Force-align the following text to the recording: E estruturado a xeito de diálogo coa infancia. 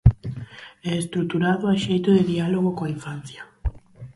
E 0.87 0.89
estruturado 1.01 1.63
a 1.67 1.75
xeito 1.83 2.09
de 2.17 2.23
diálogo 2.31 2.69
coa 2.77 2.93
infancia. 2.97 3.41